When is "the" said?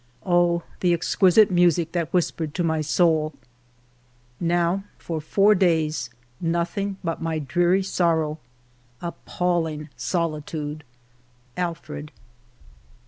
0.79-0.93